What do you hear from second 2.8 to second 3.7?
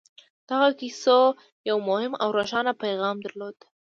پيغام درلود.